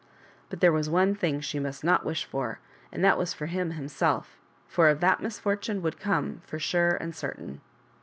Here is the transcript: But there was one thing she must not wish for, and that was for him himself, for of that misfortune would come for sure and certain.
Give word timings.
But 0.49 0.61
there 0.61 0.71
was 0.71 0.89
one 0.89 1.13
thing 1.13 1.41
she 1.41 1.59
must 1.59 1.83
not 1.83 2.03
wish 2.03 2.25
for, 2.25 2.57
and 2.91 3.05
that 3.05 3.19
was 3.19 3.35
for 3.35 3.45
him 3.45 3.69
himself, 3.69 4.35
for 4.67 4.89
of 4.89 4.99
that 5.01 5.21
misfortune 5.21 5.83
would 5.83 5.99
come 5.99 6.41
for 6.47 6.57
sure 6.57 6.95
and 6.99 7.15
certain. 7.15 7.61